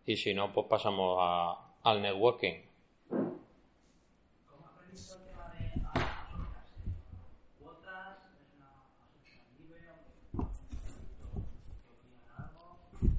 y 0.07 0.17
si 0.17 0.35
no, 0.35 0.53
pues 0.53 0.67
pasamos 0.69 1.19
al 1.83 2.03
networking. 2.03 2.72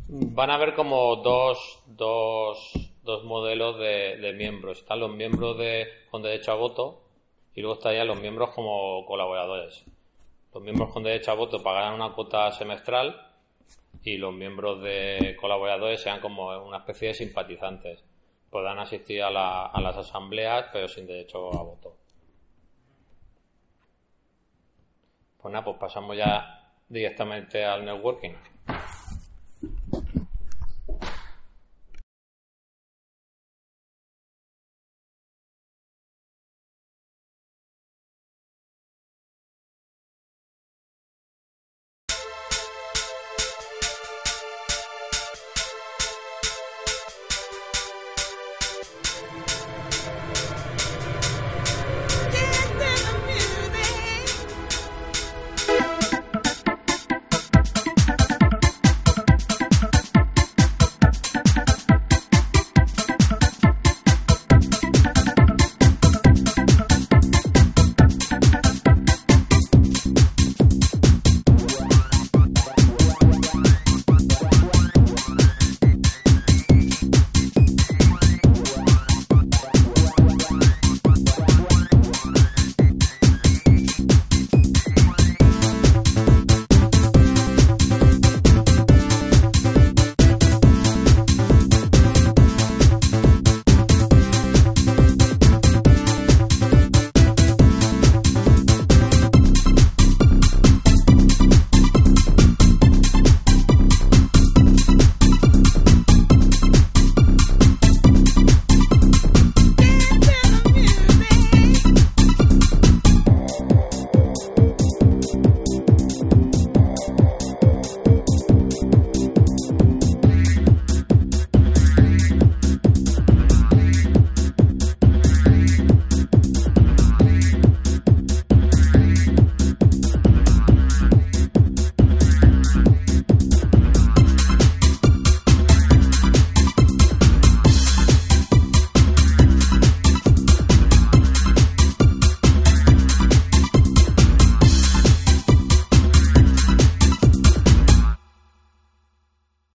Van 0.07 0.49
a 0.49 0.55
haber 0.55 0.75
como 0.75 1.15
dos, 1.17 1.81
dos, 1.87 2.73
dos 3.03 3.23
modelos 3.23 3.79
de, 3.79 4.33
miembros. 4.35 4.79
Están 4.79 4.99
los 4.99 5.11
miembros 5.11 5.57
de, 5.57 5.87
con 6.11 6.21
derecho 6.21 6.51
a 6.51 6.55
voto 6.55 7.03
y 7.55 7.61
luego 7.61 7.75
estarían 7.75 8.07
los 8.07 8.19
miembros 8.19 8.51
como 8.53 9.05
colaboradores. 9.05 9.83
Los 10.53 10.61
miembros 10.61 10.91
con 10.91 11.03
derecho 11.03 11.31
a 11.31 11.35
voto 11.35 11.63
pagarán 11.63 11.93
una 11.93 12.13
cuota 12.13 12.51
semestral 12.51 13.31
y 14.03 14.17
los 14.17 14.33
miembros 14.33 14.83
de 14.83 15.37
colaboradores 15.39 16.01
sean 16.01 16.19
como 16.19 16.49
una 16.63 16.77
especie 16.77 17.09
de 17.09 17.13
simpatizantes. 17.13 18.03
Podrán 18.49 18.79
asistir 18.79 19.23
a, 19.23 19.31
la, 19.31 19.65
a 19.67 19.81
las 19.81 19.95
asambleas 19.95 20.65
pero 20.71 20.87
sin 20.87 21.07
derecho 21.07 21.53
a 21.57 21.63
voto. 21.63 21.95
Pues 25.41 25.51
nada, 25.51 25.65
pues 25.65 25.77
pasamos 25.77 26.15
ya 26.17 26.71
directamente 26.87 27.63
al 27.65 27.83
networking. 27.83 28.33